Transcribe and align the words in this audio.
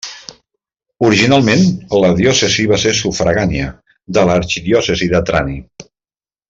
Originalment, 1.09 1.61
la 2.05 2.09
diòcesi 2.21 2.67
va 2.73 2.81
ser 2.87 2.95
sufragània 3.03 3.71
de 4.19 4.27
l'arxidiòcesi 4.31 5.15
de 5.17 5.25
Trani. 5.31 5.61